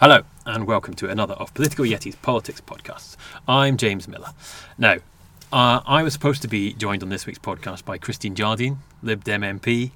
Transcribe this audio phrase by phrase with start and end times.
[0.00, 3.18] Hello, and welcome to another of Political Yeti's Politics podcasts.
[3.46, 4.30] I'm James Miller.
[4.78, 4.94] Now,
[5.52, 9.24] uh, I was supposed to be joined on this week's podcast by Christine Jardine, Lib
[9.24, 9.90] Dem MP,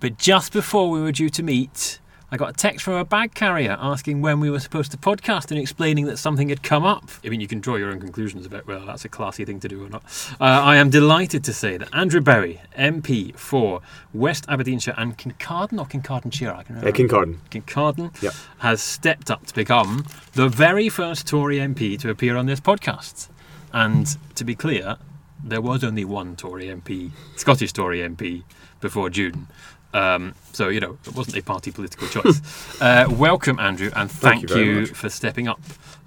[0.00, 2.00] but just before we were due to meet,
[2.34, 5.50] I got a text from a bag carrier asking when we were supposed to podcast
[5.50, 7.10] and explaining that something had come up.
[7.22, 9.68] I mean, you can draw your own conclusions about whether that's a classy thing to
[9.68, 10.02] do or not.
[10.40, 13.82] Uh, I am delighted to say that Andrew Bowie, MP for
[14.14, 16.88] West Aberdeenshire and Kincardine or Kincardineshire, I can remember.
[16.88, 17.36] Uh, Kincardine.
[17.50, 18.32] Kincardine, Yep.
[18.60, 23.28] has stepped up to become the very first Tory MP to appear on this podcast.
[23.74, 24.96] And to be clear,
[25.44, 28.44] there was only one Tory MP, Scottish Tory MP,
[28.80, 29.48] before June.
[29.94, 32.40] Um, so, you know, it wasn't a party political choice.
[32.80, 35.60] uh, welcome, Andrew, and thank, Thank you you for stepping up.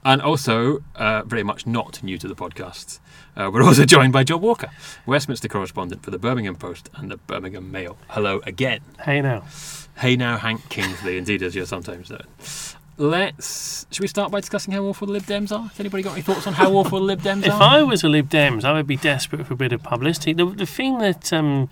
[0.03, 2.99] And also, uh, very much not new to the podcast,
[3.35, 4.69] uh, we're also joined by Joe Walker,
[5.05, 7.97] Westminster correspondent for the Birmingham Post and the Birmingham Mail.
[8.09, 8.81] Hello again.
[9.03, 9.43] Hey now.
[9.97, 12.25] Hey now, Hank Kingsley, indeed, as you're sometimes known.
[12.97, 13.85] Let's.
[13.91, 15.67] Should we start by discussing how awful the Lib Dems are?
[15.67, 17.61] Has anybody got any thoughts on how awful the Lib Dems If are?
[17.61, 20.31] I was a Lib Dems, I would be desperate for a bit of publicity.
[20.31, 21.67] The, the thing that um,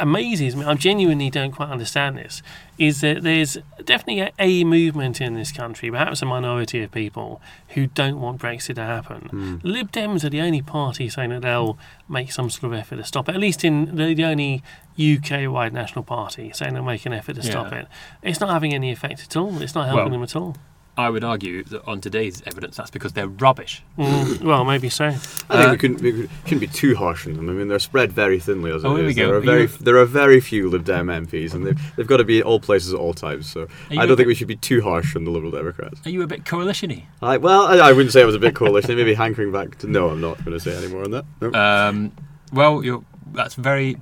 [0.00, 2.42] amazes me, I genuinely don't quite understand this,
[2.78, 7.40] is that there's definitely a, a movement in this country, perhaps a minority of people,
[7.70, 9.60] who don't want Brexit to happen.
[9.62, 11.78] The Lib Dems are the only party saying that they'll
[12.08, 14.62] make some sort of effort to stop it, at least in the, the only
[14.98, 17.86] UK wide national party saying they'll make an effort to stop it.
[18.22, 19.62] It's not having any effect at all.
[19.62, 20.56] It's not helping Well- them at all.
[20.96, 23.82] I would argue that on today's evidence, that's because they're rubbish.
[23.96, 25.06] Mm, well, maybe so.
[25.06, 27.48] I think Uh, we couldn't, we couldn't be too harsh on them.
[27.48, 29.26] I mean, they're spread very thinly as Oh, it here we go.
[29.26, 32.06] There are Are very, you- there are very few Lib Dem MPs, and they've, they've
[32.06, 33.50] got to be at all places at all times.
[33.50, 36.00] So I don't bit- think we should be too harsh on the Liberal Democrats.
[36.06, 37.06] Are you a bit coalition-y?
[37.22, 38.96] I, well, I, I wouldn't say I was a bit coalition.
[38.96, 39.86] maybe hankering back to.
[39.86, 41.24] No, I'm not going to say any more on that.
[41.40, 41.52] No.
[41.54, 42.12] Um,
[42.52, 43.96] well, you're, that's very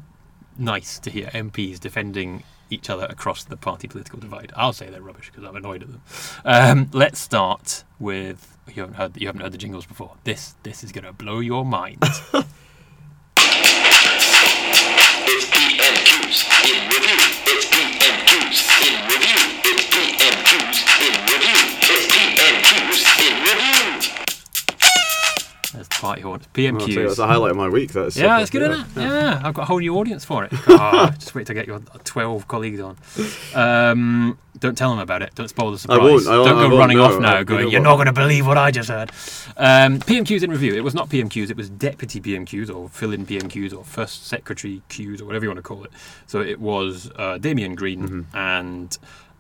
[0.59, 4.53] nice to hear MPs defending each other across the party political divide.
[4.57, 6.03] I'll say they're rubbish because I'm annoyed at them.
[6.45, 10.17] Um, let's start with you haven't heard you haven't heard the jingles before.
[10.25, 12.03] This this is going to blow your mind.
[15.31, 16.39] It's PMQs
[16.71, 17.38] in review.
[26.01, 26.41] Party horn.
[26.41, 27.05] It's Well, I'll tell you, PMQs.
[27.07, 27.93] that's the highlight of my week.
[27.93, 29.01] That's Yeah, it's good, isn't it?
[29.01, 30.53] Yeah, I've got a whole new audience for it.
[30.69, 32.97] Ah, just wait to get your 12 colleagues on.
[33.55, 35.35] Um, don't tell them about it.
[35.35, 35.99] Don't spoil the surprise.
[35.99, 37.81] won't, I won't, don't I go won't, running no, off now I- going, you you're
[37.81, 39.11] not going to believe what I just heard.
[39.57, 40.75] Um, PMQs in review.
[40.75, 44.83] It was not PMQs, it was deputy PMQs or fill in PMQs or first secretary
[44.89, 45.91] Qs or whatever you want to call it.
[46.27, 48.37] So it was uh, Damien Green Mm-hmm.
[48.37, 48.97] and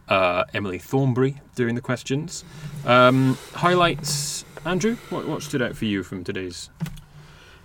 [0.08, 2.42] uh, Emily Thornberry doing the questions.
[2.86, 4.96] Um, highlights, Andrew?
[5.08, 6.68] What, what stood out for you from today's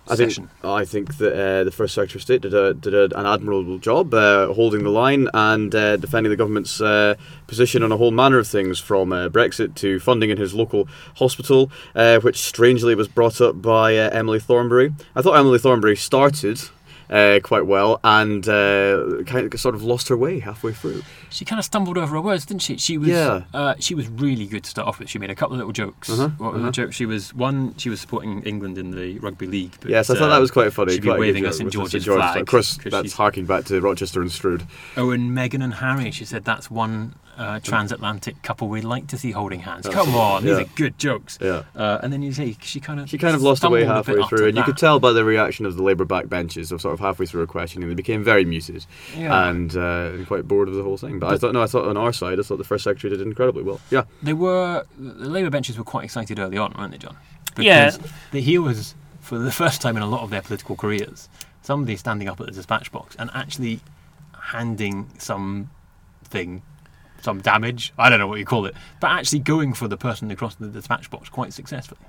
[0.08, 0.48] I think session?
[0.62, 3.76] I think that uh, the first Secretary of State did a, did a, an admirable
[3.78, 7.16] job uh, holding the line and uh, defending the government's uh,
[7.46, 10.88] position on a whole manner of things, from uh, Brexit to funding in his local
[11.16, 14.94] hospital, uh, which strangely was brought up by uh, Emily Thornberry.
[15.14, 16.62] I thought Emily Thornberry started.
[17.14, 21.00] Uh, quite well, and uh, kind of sort of lost her way halfway through.
[21.30, 22.76] She kind of stumbled over her words, didn't she?
[22.76, 23.42] She was Yeah.
[23.54, 25.08] uh, she was really good to start off with.
[25.08, 26.10] She made a couple of little jokes.
[26.10, 26.70] Uh-huh, what the uh-huh.
[26.72, 26.96] jokes?
[26.96, 27.76] She was one.
[27.76, 29.76] She was supporting England in the rugby league.
[29.80, 30.94] But, Yes, I thought uh, that was quite funny.
[30.94, 33.66] she'd be quite waving us in the George's George flag, Of course, that's harking back
[33.66, 34.64] to Rochester and Strood.
[34.96, 36.10] Oh, and Meghan and Harry.
[36.10, 39.84] She said that's one uh, transatlantic couple we'd like to see holding hands.
[39.84, 40.64] That's- Come on, these yeah.
[40.64, 41.38] are good jokes.
[41.40, 41.62] Yeah.
[41.74, 44.14] Uh, and then you say she kind of She kind of lost her way halfway
[44.14, 46.94] through, after and you could tell by the reaction of the Labour backbenches of sort
[46.94, 48.86] of halfway through her questioning, they became very muted
[49.16, 49.48] Yeah.
[49.48, 51.18] and, uh, and quite bored of the whole thing.
[51.18, 53.26] But, I thought, no, I thought on our side, I thought the first secretary did
[53.26, 53.80] incredibly well.
[53.90, 57.16] Yeah, They were the Labour benches were quite excited early on, weren't they, John?
[57.56, 57.90] Yeah.
[57.90, 61.28] Because the, here was for the first time in a lot of their political careers,
[61.62, 63.80] somebody standing up at the dispatch box and actually
[64.52, 66.62] handing something,
[67.24, 67.92] some damage.
[67.98, 70.68] I don't know what you call it, but actually going for the person across the
[70.68, 72.00] dispatch box quite successfully.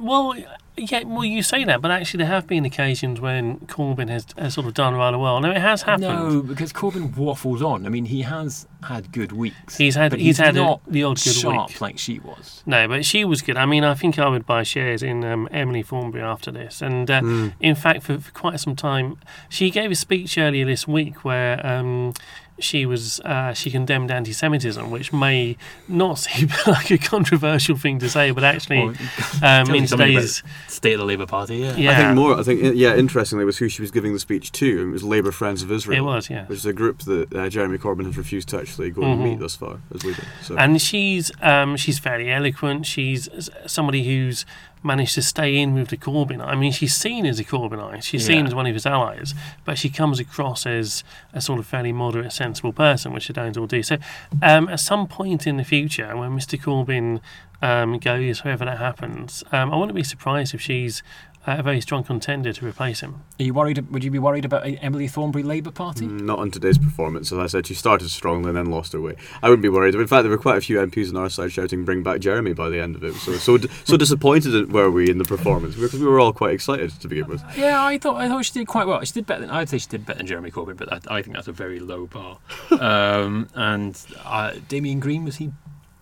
[0.00, 0.36] Well,
[0.76, 4.54] yeah, well, you say that, but actually, there have been occasions when Corbyn has, has
[4.54, 5.40] sort of done rather well.
[5.40, 6.02] Now, it has happened.
[6.02, 7.84] No, because Corbyn waffles on.
[7.84, 9.76] I mean, he has had good weeks.
[9.76, 11.80] He's had- but he's had a- not the odd good sharp week.
[11.80, 12.62] like she was.
[12.66, 13.56] No, but she was good.
[13.56, 16.80] I mean, I think I would buy shares in um, Emily Thornberry after this.
[16.80, 17.48] And uh, Hmm.
[17.58, 19.16] in fact, for, for quite some time,
[19.48, 22.14] she gave a speech earlier this week where um,
[22.60, 25.56] she was uh, she condemned anti-Semitism, which may
[25.88, 28.94] not seem like a controversial thing to say, but actually, Well,
[29.42, 31.76] um, in today's State of the Labour Party, yeah.
[31.76, 32.38] yeah, I think more.
[32.38, 32.94] I think yeah.
[32.94, 34.88] Interestingly, was who she was giving the speech to.
[34.88, 35.98] It was Labour Friends of Israel.
[35.98, 36.46] it was, yeah.
[36.46, 39.12] Which is a group that uh, Jeremy Corbyn has refused to actually go Mhm.
[39.12, 40.22] and meet thus far as leader.
[40.42, 42.86] So and she's um, she's fairly eloquent.
[42.86, 43.28] She's
[43.66, 44.44] somebody who's
[44.82, 46.44] managed to stay in with the Corbyn.
[46.44, 49.34] I mean, she's seen as a Corbynite, she's seen as one of his allies,
[49.64, 53.56] but she comes across as a sort of fairly moderate, sensible person, which the Stones
[53.56, 53.82] all do.
[53.82, 53.98] So,
[54.42, 56.60] um, at some point in the future, when Mr.
[56.60, 57.20] Corbyn
[57.62, 61.02] um, goes, whoever that happens, um, I wouldn't be surprised if she's
[61.46, 63.22] a very strong contender to replace him.
[63.38, 63.90] Are you worried?
[63.90, 66.06] Would you be worried about Emily Thornberry Labour Party?
[66.06, 67.32] Not on today's performance.
[67.32, 69.16] As I said, she started strongly and then lost her way.
[69.42, 69.94] I wouldn't be worried.
[69.94, 72.52] In fact, there were quite a few MPs on our side shouting "Bring back Jeremy"
[72.52, 73.14] by the end of it.
[73.14, 76.90] So so so disappointed were we in the performance because we were all quite excited
[77.00, 77.42] to begin with.
[77.56, 79.02] Yeah, I thought I thought she did quite well.
[79.02, 81.22] She did better than I'd say she did better than Jeremy Corbyn, but I, I
[81.22, 82.38] think that's a very low bar.
[82.80, 85.50] um, and uh, Damien Green was he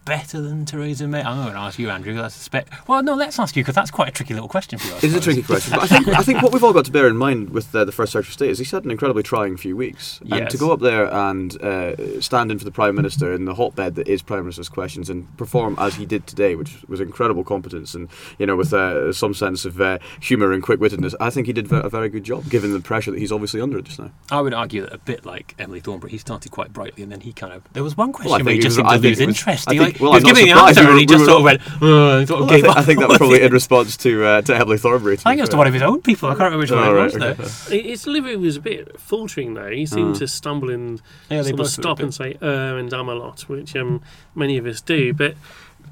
[0.08, 1.22] better than Theresa May?
[1.22, 2.20] I'm going to ask you, Andrew.
[2.20, 2.88] I suspect.
[2.88, 4.96] Well, no, let's ask you because that's quite a tricky little question for you.
[4.96, 6.90] It is a tricky question, but I think I think what we've all got to
[6.93, 9.22] bear in mind with uh, the first Secretary of State is he's had an incredibly
[9.22, 10.52] trying few weeks, and Yes.
[10.52, 13.94] to go up there and uh, stand in for the Prime Minister in the hotbed
[13.96, 17.94] that is Prime Minister's questions and perform as he did today, which was incredible competence
[17.94, 18.08] and
[18.38, 21.52] you know with uh, some sense of uh, humour and quick wittedness, I think he
[21.52, 24.10] did a very good job given the pressure that he's obviously under just now.
[24.31, 27.20] I would argue that a bit like Emily Thornberry, he started quite brightly and then
[27.20, 27.62] he kind of.
[27.75, 29.28] There was one question Well, where he just it seemed was- to I lose was-
[29.28, 29.69] interest.
[29.69, 30.79] I he, think- like, well, he was I'm not giving the surprised.
[30.79, 32.77] answer and he just sort of went, "Uh," sort of Well, I, gave thi- up.
[32.77, 35.17] I think that was probably in response to uh, to Emily Thornberry.
[35.17, 36.29] to I think it was to one of his own people.
[36.29, 37.33] I can't remember which one Oh, it right, was okay.
[37.79, 37.83] though.
[37.91, 39.71] His delivery was a bit faltering though.
[39.71, 41.00] He seemed to stumble and
[41.31, 44.00] Yeah, sort both of stop and say "er" and "um" a lot, which um,
[44.35, 45.12] many of us do.
[45.15, 45.35] But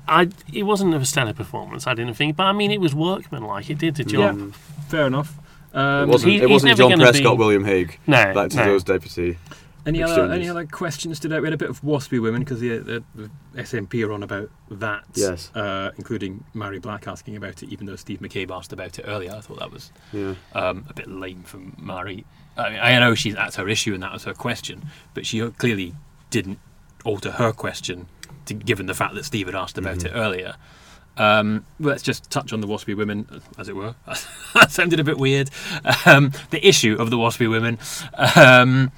[0.08, 2.36] I, it wasn't a stellar performance, I didn't think.
[2.36, 3.68] But I mean, it was workmanlike.
[3.70, 4.38] It did the job.
[4.38, 4.46] Yeah,
[4.88, 5.34] fair enough.
[5.74, 7.98] It Um, wasn't, he- it wasn't John Prescott, be- William Hague.
[8.06, 8.64] No, Back to no.
[8.66, 9.36] those deputy.
[9.86, 11.38] Any other any other questions today?
[11.38, 14.50] We had a bit of WASPI women because the, the, the SNP are on about
[14.70, 15.04] that.
[15.14, 15.50] Yes.
[15.54, 19.32] Uh, including Mhairi Black asking about it, even though Steve McCabe asked about it earlier.
[19.32, 20.34] I thought that was Yeah.
[20.54, 22.24] um, a bit lame from Mhairi.
[22.56, 25.48] I, mean, I know she's that's her issue and that was her question, but she
[25.52, 25.94] clearly
[26.30, 26.58] didn't
[27.04, 28.08] alter her question,
[28.46, 30.16] to, given the fact that Steve had asked about Mm-hmm.
[30.16, 30.56] it earlier.
[31.18, 33.94] Um, let's just touch on the WASPI women, as it were.
[34.54, 35.48] that sounded a bit weird.
[36.04, 37.78] Um, the issue of the WASPI women.
[38.36, 38.90] Um,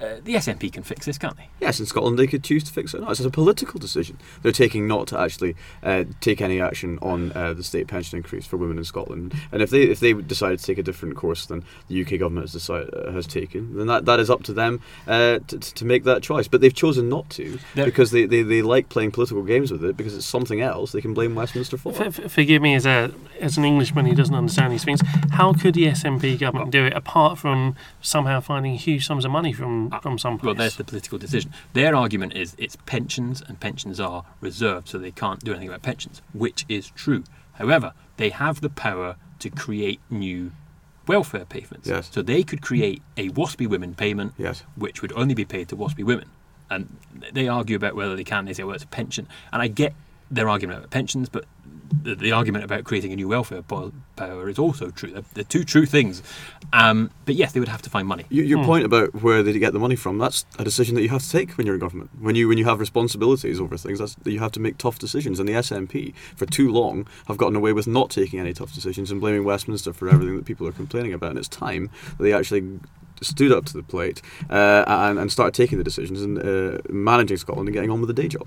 [0.00, 1.48] uh, the SNP can fix this, can't they?
[1.60, 3.00] Yes, in Scotland they could choose to fix it.
[3.00, 7.32] No, it's a political decision they're taking not to actually uh, take any action on
[7.34, 9.34] uh, the state pension increase for women in Scotland.
[9.52, 12.44] And if they if they decided to take a different course than the UK government
[12.44, 15.84] has decided, uh, has taken, then that, that is up to them uh, to, to
[15.84, 16.48] make that choice.
[16.48, 19.84] But they've chosen not to They're- because they, they, they like playing political games with
[19.84, 21.92] it because it's something else they can blame Westminster for.
[21.94, 25.00] F- f- forgive me as a as an Englishman who doesn't understand these things.
[25.32, 29.52] How could the SNP government do it apart from somehow finding huge sums of money
[29.52, 31.52] from from some Uh, Well, there's the political decision.
[31.72, 35.82] Their argument is it's pensions, and pensions are reserved, so they can't do anything about
[35.82, 37.24] pensions, which is true.
[37.54, 40.52] However, they have the power to create new
[41.06, 41.88] welfare payments.
[41.88, 42.10] Yes.
[42.12, 44.62] So they could create a WASPI women payment, Yes.
[44.76, 46.28] which would only be paid to WASPI women.
[46.70, 46.98] And
[47.32, 48.44] they argue about whether they can.
[48.44, 49.26] They say, well, it's a pension.
[49.52, 49.94] And I get
[50.30, 51.46] their argument about pensions, but
[52.02, 55.10] the, the argument about creating a new welfare po- power is also true.
[55.10, 56.22] They're, they're two true things.
[56.72, 58.24] Um, but yes, they would have to find money.
[58.30, 61.08] Y- Your point about where they get the money from, that's a decision that you
[61.08, 62.10] have to take when you're in government.
[62.20, 65.38] When you when you have responsibilities over things, that's, you have to make tough decisions.
[65.40, 69.10] And the SNP, for too long, have gotten away with not taking any tough decisions
[69.10, 71.30] and blaming Westminster for everything that people are complaining about.
[71.30, 72.80] And it's time that they actually
[73.20, 77.36] stood up to the plate uh, and, and started taking the decisions and uh, managing
[77.36, 78.46] Scotland and getting on with the day job.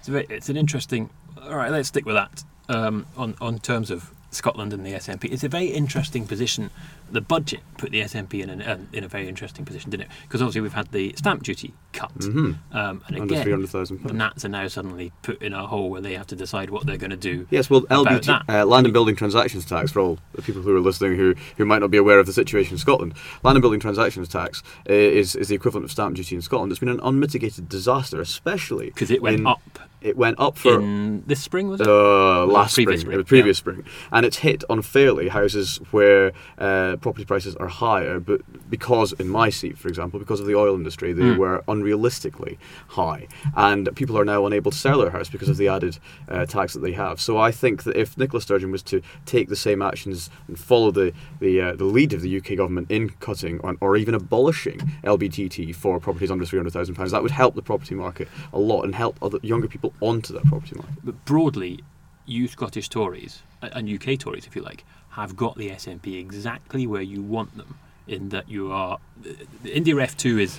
[0.00, 1.08] It's, a bit, it's an interesting.
[1.40, 2.44] All right, let's stick with that.
[2.72, 6.70] Um, on on terms of Scotland and the SNP, it's a very interesting position.
[7.10, 10.10] The budget put the SNP in an, uh, in a very interesting position, didn't it?
[10.22, 12.56] Because obviously we've had the stamp duty cut, Mhm.
[12.72, 14.14] um, and Under again, three hundred thousand the.
[14.14, 16.96] Nats are now suddenly put in a hole where they have to decide what they're
[16.96, 17.46] going to do.
[17.50, 20.80] Yes, well, LBT, uh, land and building transactions tax for all the people who are
[20.80, 23.12] listening who, who might not be aware of the situation in Scotland.
[23.42, 26.72] Land and building transactions tax uh, is is the equivalent of stamp duty in Scotland.
[26.72, 29.60] It's been an unmitigated disaster, especially because it went in- up
[30.02, 31.86] It went up for in this spring, was it?
[31.86, 37.24] uh, last spring, spring, the previous spring, and it's hit unfairly houses where uh, property
[37.24, 38.40] prices are higher, but
[38.70, 41.36] because in my seat, for example, because of the oil industry, they Mm.
[41.36, 45.68] were unrealistically high, and people are now unable to sell their house because of the
[45.68, 47.20] added uh, tax that they have.
[47.20, 50.90] So I think that if Nicola Sturgeon was to take the same actions and follow
[50.90, 54.78] the the, uh, the lead of the UK government in cutting or, or even abolishing
[55.04, 58.58] LBTT for properties under three hundred thousand pounds, that would help the property market a
[58.58, 60.98] lot and help other younger people onto that property market.
[61.04, 61.80] But broadly,
[62.26, 67.02] you Scottish Tories and UK Tories, if you like, have got the SNP exactly where
[67.02, 67.78] you want them.
[68.08, 70.58] In that you are, the indyref2 is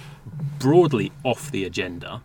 [0.60, 2.22] broadly off the agenda,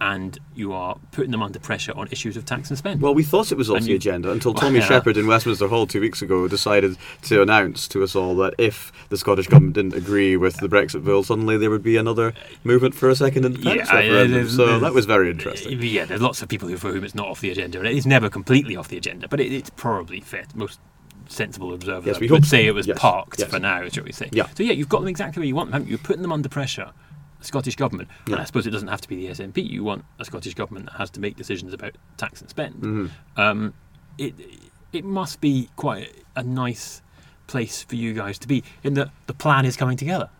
[0.00, 3.00] and you are putting them under pressure on issues of tax and spend.
[3.00, 4.86] Well, we thought it was off And the you- agenda until Well, Tommy yeah.
[4.86, 8.92] Sheppard in Westminster Hall two weeks ago decided to announce to us all that if
[9.08, 12.32] the Scottish government didn't agree with the Brexit bill, suddenly there would be another
[12.64, 14.48] movement for a second independence I- referendum.
[14.48, 15.80] so that was very interesting.
[15.80, 18.06] Yeah, there's lots of people who, for whom it's not off the agenda, and it's
[18.06, 19.28] never completely off the agenda.
[19.28, 20.44] But it, it's probably fair.
[20.54, 20.80] Most
[21.28, 22.68] sensible observers Yes, we would say so.
[22.68, 23.48] it was Yes, parked yes.
[23.48, 24.28] for now, shall we say?
[24.32, 24.46] Yeah.
[24.54, 25.72] So yeah, you've got them exactly where you want them.
[25.74, 25.92] haven't you?
[25.92, 26.90] You're putting them under pressure.
[27.44, 29.58] The Scottish government, and I suppose it doesn't have to be the SNP.
[29.68, 32.76] You want a Scottish government that has to make decisions about tax and spend.
[32.82, 33.10] Mhm.
[33.36, 33.74] Um,
[34.16, 34.34] it
[34.94, 37.02] it must be quite a nice
[37.46, 40.30] place for you guys to be in that the plan is coming together.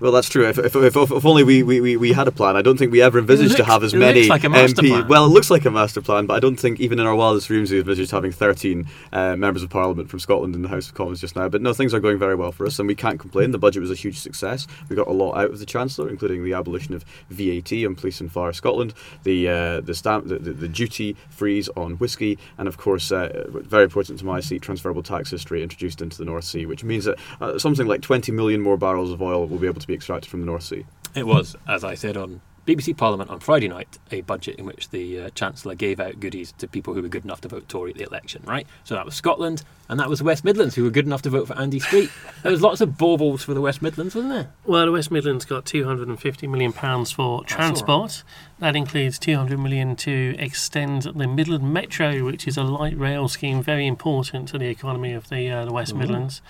[0.00, 0.48] Well, that's true.
[0.48, 2.56] If, if, if, if only we, we, we- had a plan.
[2.56, 4.88] I don't think we ever envisaged to have as many like MP.
[4.88, 5.08] plan.
[5.08, 7.46] Well, it looks like a master plan, but I don't think even in our wildest
[7.48, 10.94] dreams we envisaged having 13 uh, members of Parliament from Scotland in the House of
[10.94, 11.48] Commons just now.
[11.48, 13.50] But no, things are going very well for us, and we can't complain.
[13.50, 14.66] The budget was a huge success.
[14.90, 18.20] We got a lot out of the Chancellor, including the abolition of VAT on police
[18.20, 22.68] and fire Scotland, the uh, the stamp, the, the, the duty freeze on whisky, and
[22.68, 26.44] of course, uh, very important to my seat, transferable tax history introduced into the North
[26.44, 29.68] Sea, which means that uh, something like 20 million more barrels of oil will be
[29.68, 30.84] able to be extracted from the North Sea.
[31.14, 34.90] It was, as I said on BBC Parliament on Friday night, a budget in which
[34.90, 37.90] the uh, Chancellor gave out goodies to people who were good enough to vote Tory
[37.90, 38.68] at the election, right?
[38.84, 41.30] So that was Scotland, and that was the West Midlands, who were good enough to
[41.30, 42.08] vote for Andy Street.
[42.44, 44.50] there was lots of baubles for the West Midlands, wasn't there?
[44.64, 47.48] Well, the West Midlands got 250 million pounds for all right.
[47.48, 48.22] transport.
[48.60, 53.60] That includes £200 million to extend the Midland Metro, which is a light rail scheme
[53.60, 56.42] very important to the economy of the uh, the West Midlands.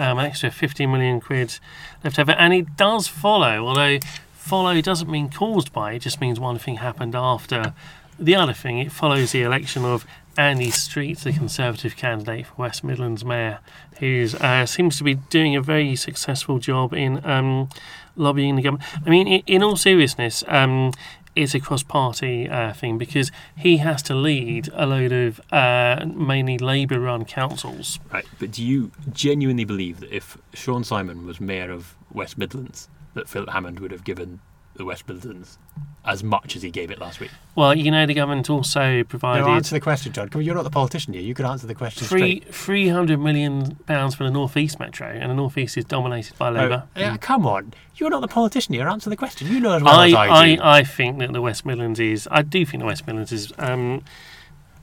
[0.00, 1.58] Um, an extra 15 million quid
[2.02, 3.66] left over, and it does follow.
[3.66, 3.98] Although
[4.32, 7.74] follow doesn't mean caused by; it just means one thing happened after
[8.18, 8.78] the other thing.
[8.78, 10.06] It follows the election of
[10.38, 13.58] Andy Street, the Conservative candidate for West Midlands Mayor,
[13.98, 17.68] who uh, seems to be doing a very successful job in um,
[18.16, 18.88] lobbying the government.
[19.04, 20.92] I mean, in, in all seriousness, um,
[21.36, 26.58] it's a cross-party uh, thing because he has to lead a load of uh, mainly
[26.58, 28.00] Labour-run councils.
[28.12, 28.24] Right.
[28.38, 33.28] But do you genuinely believe that if Siôn Simon was Mayor of West Midlands, that
[33.28, 34.40] Philip Hammond would have given
[34.80, 35.58] the West Midlands
[36.04, 37.30] as much as he gave it last week?
[37.54, 40.30] Well, you know, the government also provided No, answer the question, John.
[40.30, 41.22] Come on, You're not the politician here.
[41.22, 45.06] You could answer the question three three hundred million pounds for the North East Metro,
[45.06, 46.84] and the North East is dominated by Labour.
[46.96, 47.74] Oh, yeah, come on.
[47.96, 48.88] You're not the politician here.
[48.88, 49.46] Answer the question.
[49.48, 50.62] You know as well I, as I do.
[50.62, 52.26] I, I think that the West Midlands is.
[52.30, 53.52] I do think the West Midlands is.
[53.58, 54.02] Um,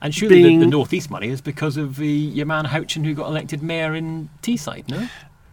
[0.00, 3.14] And surely the, the North East money is because of the your man Houchen who
[3.14, 5.08] got elected mayor in Teesside, no?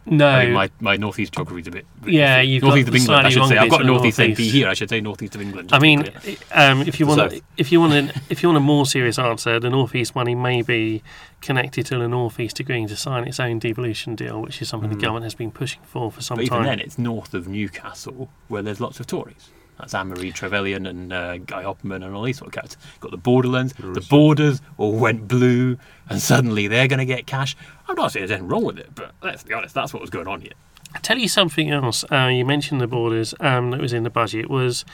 [0.08, 1.86] No, I mean, my, my North East geography is a bit.
[2.06, 3.26] Yeah, you've North got of England.
[3.26, 4.68] I should say I've got of the North East North MP here.
[4.68, 5.72] I should say northeast of England.
[5.74, 7.42] I just to be mean, um, if you want, south.
[7.58, 10.62] if you want, an, if you want a more serious answer, the northeast money may
[10.62, 11.02] be
[11.42, 14.96] connected to the northeast agreeing to sign its own devolution deal, which is something the
[14.96, 18.62] government has been pushing for for some but even then, it's north of Newcastle where
[18.62, 19.50] there's lots of Tories.
[19.80, 22.78] That's Anne-Marie Trevelyan and uh, Guy Opperman and all these sort of cats.
[23.00, 25.78] Got the borderlands, the borders all went blue,
[26.10, 27.56] and suddenly they're going to get cash.
[27.88, 30.10] I'm not saying there's anything wrong with it, but let's be honest, that's what was
[30.10, 30.54] going on here.
[30.94, 32.06] I'll tell you something else.
[32.10, 34.86] Uh, you mentioned the borders um, that was in the budget was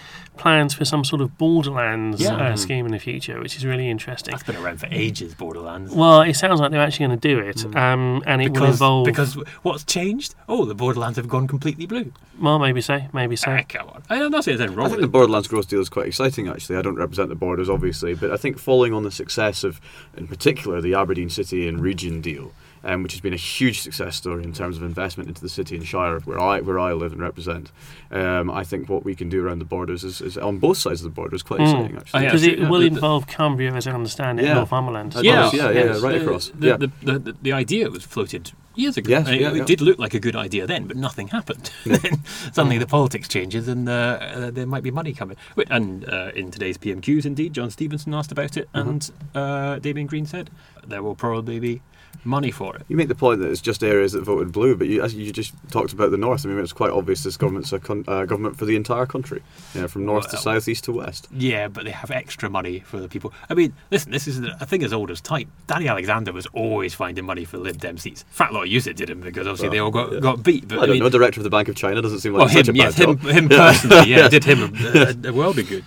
[0.41, 2.35] plans for some sort of borderlands Yeah.
[2.35, 4.31] uh, scheme in the future, which is really interesting.
[4.31, 5.93] That's been around for ages, Borderlands.
[5.93, 8.73] Well, it sounds like they're actually going to do it, um, and it will because,
[8.75, 9.05] involve.
[9.05, 10.33] because what's changed?
[10.49, 12.11] Oh, the Borderlands have gone completely blue.
[12.41, 13.51] well, maybe so, maybe so.
[13.51, 14.01] Ah, come on.
[14.09, 15.07] I'm not saying there's anything I think the.
[15.07, 16.77] Borderlands growth deal is quite exciting, actually.
[16.77, 19.79] I don't represent the borders, obviously, but I think following on the success of,
[20.17, 22.51] in particular, the Aberdeen City and Region deal,
[22.83, 25.75] um, which has been a huge success story in terms of investment into the city
[25.75, 27.71] and Shire, where I where I live and represent.
[28.09, 31.01] Um, I think what we can do around the borders is, is on both sides
[31.01, 31.63] of the border is quite Mm.
[31.63, 32.19] exciting, actually.
[32.19, 34.53] Oh, yeah, Because it yeah, will the- the- involve Cumbria, as I understand it, Yeah.
[34.55, 35.15] Northumberland.
[35.15, 36.01] I Yeah, suppose, yeah, yeah, yes.
[36.01, 36.51] right Uh, across.
[36.57, 36.77] The, yeah.
[36.77, 39.09] the, the, the, the idea was floated years ago.
[39.09, 41.71] Yes, and it, yeah, it did look like a good idea then, but nothing happened.
[41.85, 42.21] then
[42.53, 45.35] suddenly the politics changes and uh, uh, there might be money coming.
[45.55, 48.89] Wait, And uh, in today's PMQs, indeed, John Stevenson asked about it, Mm-hmm.
[48.89, 50.49] and uh, Damien Green said
[50.87, 51.81] there will probably be
[52.23, 52.83] money for it.
[52.87, 55.31] You make the point that it's just areas that voted blue, but you, as you
[55.31, 58.25] just talked about the north, I mean, it's quite obvious this government's a con- uh,
[58.25, 59.41] government for the entire country,
[59.73, 61.27] you know, from north to Well- south, east to west.
[61.31, 63.33] Yeah, but they have extra money for the people.
[63.49, 65.51] I mean, listen, this is a thing as old as time.
[65.67, 68.23] Danny Alexander was always finding money for Lib Dem seats.
[68.29, 70.19] Fat lot of use it didn't because obviously they all got, yeah.
[70.19, 70.67] got beat.
[70.67, 71.09] But I don't mean, know.
[71.09, 73.09] Director of the Bank of China doesn't seem like Well, such him, a yes, bad
[73.09, 73.29] him, job.
[73.31, 75.83] him personally, yeah, did him a, a, a world of good.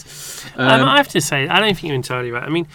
[0.56, 2.42] Um, Um, I have to say, I don't think you're entirely right.
[2.42, 2.66] I mean,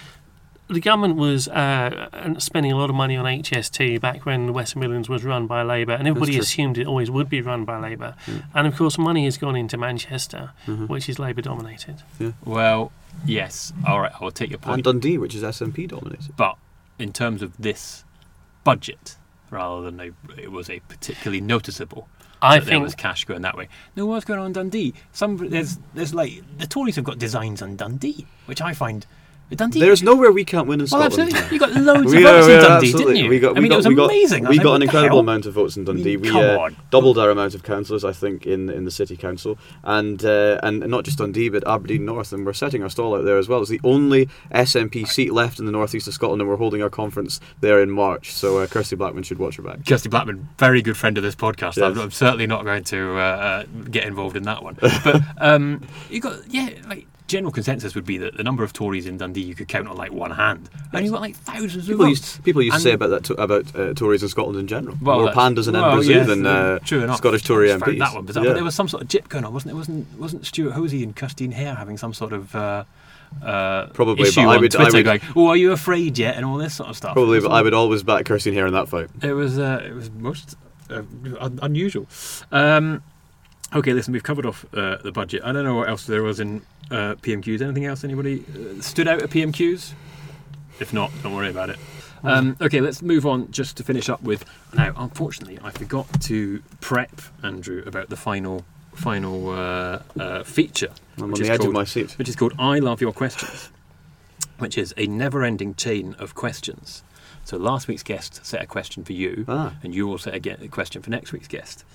[0.70, 4.76] the government was uh, spending a lot of money on HS2 back when the West
[4.76, 8.16] Midlands was run by Labour, and everybody assumed it always would be run by Labour.
[8.54, 10.52] And of course, money has gone into Manchester,
[10.88, 12.04] which is Labour dominated.
[12.46, 12.92] well,
[13.26, 14.84] yes, all right, I will take your and point.
[14.84, 16.36] Dundee, which is SNP dominated.
[16.38, 16.58] But
[16.98, 18.04] in terms of this
[18.64, 19.18] budget,
[19.50, 22.08] rather than a, it was a particularly noticeable
[22.42, 23.68] I think there was cash going that way.
[23.96, 24.94] No, what's going on in Dundee?
[25.12, 29.06] Some there's there's like the Tories have got designs on Dundee, which I find
[29.58, 29.80] Dundee.
[29.80, 31.34] There's nowhere we can't win in well, Scotland.
[31.34, 31.56] absolutely.
[31.56, 33.30] You got loads of votes we in Dundee, absolutely- didn't you?
[33.30, 34.46] We got, I mean, got, it was we got, amazing.
[34.46, 35.20] I We was got like, an incredible hell?
[35.20, 36.18] amount of votes in Dundee.
[36.18, 36.76] We come uh, on.
[36.92, 40.80] doubled our amount of councillors, I think, in in the city council, and uh, and
[40.88, 43.62] not just Dundee, but Aberdeen North, and we're setting our stall out there as well.
[43.62, 46.90] It's the only SNP seat left in the northeast of Scotland, and we're holding our
[46.90, 48.32] conference there in March.
[48.32, 49.86] So uh, Kirsty Blackman should watch her back.
[49.86, 51.78] Kirsty Blackman, very good friend of this podcast.
[51.78, 51.80] Yes.
[51.80, 54.78] I'm, I'm certainly not going to uh, uh, get involved in that one.
[54.80, 59.06] But um, you got yeah, like general consensus would be that the number of Tories
[59.06, 61.86] in Dundee you could count on like one hand, and you got like thousands of
[61.86, 62.10] People votes.
[62.36, 64.98] used, people used to say about that to, about uh, Tories in Scotland in general.
[65.02, 67.18] Well, More pandas in well, Brazil yes, than uh, true enough.
[67.18, 68.00] Scottish Tory MPs.
[68.00, 68.44] That one bizarre.
[68.44, 68.50] Yeah.
[68.50, 69.76] But there was some sort of jip going on, wasn't it?
[69.76, 72.84] Wasn't wasn't Stewart Hosie and Christine Hare having some sort of uh,
[73.44, 76.46] uh, Probably, issue but I would- I would- going, "Oh, are you afraid yet?" and
[76.46, 77.14] all this sort of stuff.
[77.14, 79.10] Probably, but I would always back Kirsty here in that fight.
[79.22, 80.56] It was uh, it was most
[80.90, 81.04] uh,
[81.40, 82.08] un- unusual.
[82.52, 83.04] Um,
[83.74, 85.42] okay, listen, we've covered off uh, the budget.
[85.44, 86.62] I don't know what else there was in
[86.92, 87.62] uh, PMQs.
[87.62, 88.04] Anything else?
[88.04, 89.94] Anybody uh, stood out at PMQs?
[90.80, 91.78] If not, don't worry about it.
[92.24, 94.44] Um, okay, let's move on just to finish up with.
[94.74, 101.24] Now, unfortunately, I forgot to prep Andrew about the final final uh, uh, feature, I'm
[101.26, 102.18] on which the is edge of called- my seat.
[102.18, 103.70] which is called I Love Your Questions,
[104.58, 107.04] which is a never ending chain of questions.
[107.46, 109.76] So last week's guest set a question for you, Ah.
[109.84, 111.86] and you will set a, ge- a question for next week's guest.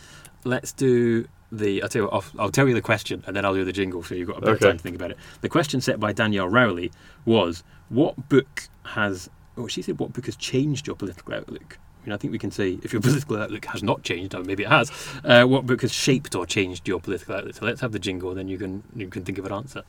[0.45, 1.27] Let's do
[1.59, 1.83] the.
[1.83, 3.73] I'll tell you what, I'll, I'll tell you the question, and then I'll do the
[3.73, 4.67] jingle, so you've got a bit Okay.
[4.67, 5.17] of time to think about it.
[5.41, 6.91] The question set by Danielle Rowley
[7.25, 12.07] was, "What book has?" Oh, she said, "What book has changed your political outlook?" I
[12.07, 14.65] mean, I think we can say if your political outlook has not changed, or maybe
[14.65, 14.91] it has.
[15.25, 17.55] Uh, what book has shaped or changed your political outlook?
[17.55, 19.83] So let's have the jingle, then you can you can think of an answer.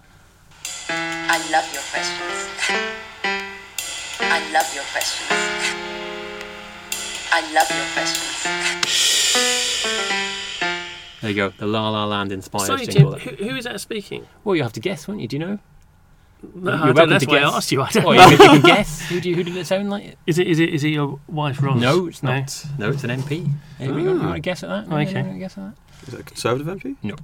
[0.90, 2.32] I love your questions.
[4.20, 5.30] I love your questions.
[7.32, 8.26] I love your questions.
[11.26, 13.16] There you go, the La La Land inspired Sorry, jingle.
[13.18, 13.36] Jim.
[13.38, 14.28] Who, who is that speaking?
[14.44, 15.28] Well, you have to guess, won't you?
[15.28, 15.60] Do you know?
[16.54, 17.82] No, You're don't- welcome that's to why I asked you.
[17.82, 18.28] I don't Well, know.
[18.30, 19.02] you, can, you can guess.
[19.10, 20.18] Who, do you, who did it sound like?
[20.28, 21.82] Is it is it is it your wife Ross?
[21.82, 22.38] No, it's No?
[22.38, 22.66] not.
[22.78, 23.52] No, it's an MP.
[23.80, 24.14] Here we go.
[24.14, 24.88] You want to guess at that?
[24.88, 25.14] No, Okay.
[25.24, 26.08] no, no, guess at that?
[26.08, 26.96] Is it a Conservative MP?
[27.02, 27.16] No.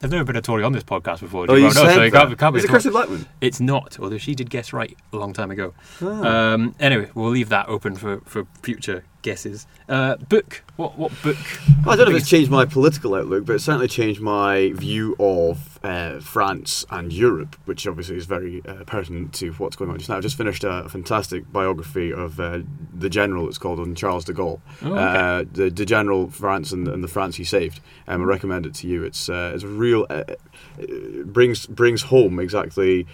[0.00, 1.44] There's never been a Tory on this podcast before.
[1.44, 2.18] Oh, do you well, no, said so it that.
[2.18, 2.76] can't, it can't be Is it a Tory.
[2.76, 3.26] Kirsty Blackman?
[3.40, 5.72] It's not, although she did guess right a long time ago.
[6.02, 6.52] Ah.
[6.52, 9.66] Um, anyway, we'll leave that open for, for future guesses.
[9.88, 10.62] Uh, book.
[10.76, 11.36] What what book?
[11.84, 14.72] Well, I don't know if it's changed my political outlook, but it certainly changed my
[14.74, 19.90] view of uh, France and Europe, which obviously is very uh, pertinent to what's going
[19.90, 20.16] on just now.
[20.16, 22.60] I've just finished a fantastic biography of uh,
[22.92, 24.60] the general, it's called, on Charles de Gaulle.
[24.82, 25.00] Oh, okay.
[25.00, 27.80] uh, the, the general France and, and the France he saved.
[28.06, 29.04] Um, I recommend it to you.
[29.04, 30.06] It's uh, it's a real
[31.24, 33.06] brings brings home exactly.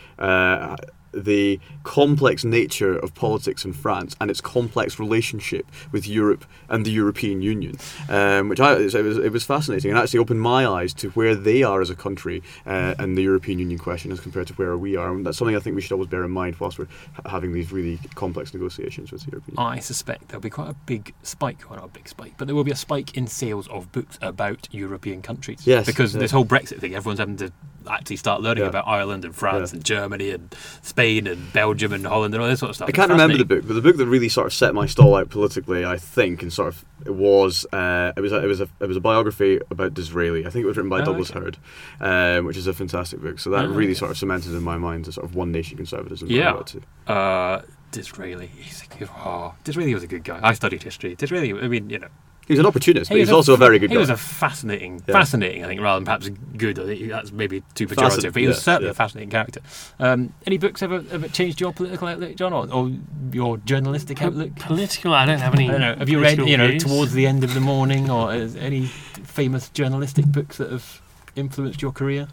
[1.16, 6.90] The complex nature of politics in France and its complex relationship with Europe and the
[6.90, 10.94] European Union, um, which I, it was it was fascinating and actually opened my eyes
[10.94, 14.46] to where they are as a country uh, and the European Union question as compared
[14.48, 15.10] to where we are.
[15.12, 17.52] And that's something I think we should always bear in mind whilst we're ha- having
[17.52, 19.72] these really complex negotiations with the European Union.
[19.72, 22.54] I suspect there'll be quite a big spike, well not a big spike, but there
[22.54, 25.66] will be a spike in sales of books about European countries.
[25.66, 26.20] Yes, Because yeah.
[26.20, 27.52] this whole Brexit thing, everyone's having to
[27.88, 28.68] actually start learning Yeah.
[28.70, 29.76] about Ireland and France Yeah.
[29.76, 32.88] and Germany and Spain and Belgium and Holland and all this sort of stuff.
[32.88, 35.14] I can't remember the book, but the book that really sort of set my stall
[35.16, 38.60] out politically, I think, and sort of it was uh, it was a, it was
[38.60, 40.46] a it was a biography about Disraeli.
[40.46, 41.40] I think it was written by Oh, Douglas okay.
[41.40, 41.58] Hurd,
[42.00, 43.38] um, which is a fantastic book.
[43.38, 43.94] So that Oh, really okay.
[43.94, 46.30] sort of cemented in my mind the sort of one nation conservatism.
[46.30, 46.60] Yeah.
[47.06, 49.08] Uh, Disraeli, he's a good.
[49.24, 50.40] Oh, Disraeli was a good guy.
[50.42, 51.14] I studied history.
[51.14, 52.08] Disraeli, I mean, you know,
[52.46, 54.00] He was an opportunist, but he he was was also a very good He guy.
[54.00, 55.14] was a fascinating, Yeah.
[55.14, 55.64] fascinating.
[55.64, 56.28] I think rather than perhaps
[56.58, 56.78] good.
[56.78, 58.90] I think that's maybe too pejorative, Fascin- but he was yeah, certainly yeah.
[58.90, 59.60] a fascinating character.
[59.98, 62.90] Um, any books ever ever changed your political outlook, John, or, or
[63.32, 64.56] your journalistic outlook?
[64.56, 65.14] Political.
[65.14, 65.68] I don't have any.
[65.68, 65.94] I don't know.
[65.96, 66.84] Have you read, you know, views.
[66.84, 71.00] towards the end of the morning, or is any famous journalistic books that have
[71.36, 72.28] influenced your career?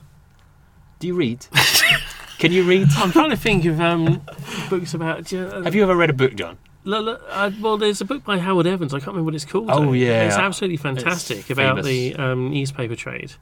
[0.99, 1.47] Do you read?
[2.37, 2.87] Can you read?
[2.97, 4.23] I'm trying to think of um,
[4.69, 5.31] books about.
[5.31, 6.57] you- uh, Have you ever read a book, John?
[6.83, 8.93] Look, uh, well, there's a book by Harold Evans.
[8.93, 9.69] I can't remember what it's called.
[9.69, 9.91] Oh, though.
[9.93, 10.25] yeah.
[10.25, 11.85] it's absolutely fantastic It's about famous.
[11.85, 13.33] the um, newspaper trade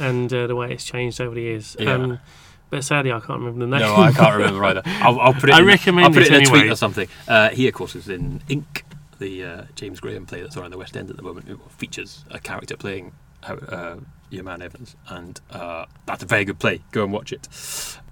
[0.00, 1.76] and uh, the way it's changed over the years.
[1.78, 1.92] Yeah.
[1.92, 2.18] Um,
[2.70, 3.80] but sadly, I can't remember the name.
[3.80, 4.82] No, I can't remember either.
[4.84, 5.54] I'll, I'll put it.
[5.54, 7.08] I in, recommend I'll put it, it in a tweet or something.
[7.26, 8.84] Uh, he, of course, is in Ink,
[9.18, 11.48] the uh, James Graham play that's on in the West End at the moment.
[11.48, 13.12] It features a character playing
[13.44, 13.96] uh,
[14.30, 16.80] your man Evans, and uh, that's a very good play.
[16.92, 17.48] Go and watch it.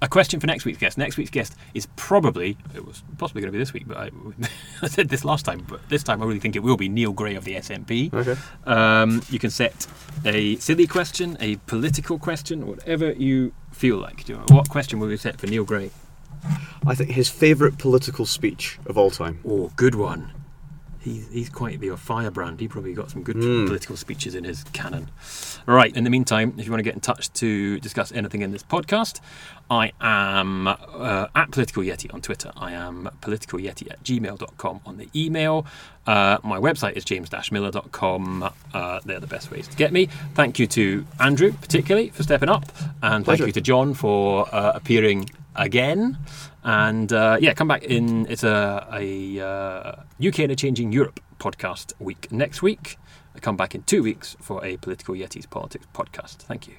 [0.03, 0.97] A question for next week's guest.
[0.99, 4.11] Next week's guest is probably it was possibly going to be this week, but I,
[4.83, 5.65] I said this last time.
[5.69, 8.13] But this time, I really think it will be Neil Gray of the SNP.
[8.15, 8.37] Okay.
[8.67, 9.87] Um, you can set
[10.25, 14.25] a silly question, a political question, whatever you feel like.
[14.25, 15.91] Do you- What question will we set for Neil Gray?
[16.87, 19.41] I think his favourite political speech of all time.
[19.47, 20.33] Oh, good one.
[21.07, 22.59] He's, he's quite the firebrand.
[22.59, 23.67] He probably got some good Mm.
[23.67, 25.09] political speeches in his canon.
[25.69, 25.97] All right.
[25.97, 28.65] In the meantime, if you want to get in touch to discuss anything in this
[28.65, 29.21] podcast,
[29.71, 32.51] I am uh, at Political Yeti on Twitter.
[32.57, 35.65] I am politicalyeti at gmail.com on the email.
[36.09, 38.51] Uh, my website is james-miller.com.
[38.75, 40.09] Uh, they're the best ways to get me.
[40.35, 42.65] Thank you to Andrew, particularly, for stepping up.
[43.03, 46.19] And thank you to John for uh, appearing again.
[46.63, 48.27] And uh, yeah, come back in.
[48.29, 52.99] It's a, a uh, UK and a Changing Europe podcast week next week.
[53.35, 56.37] I come back in two weeks for a Political Yetis Politics podcast.
[56.39, 56.75] Thank you.